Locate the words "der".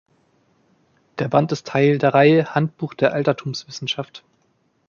1.19-1.27, 1.99-2.15, 2.95-3.13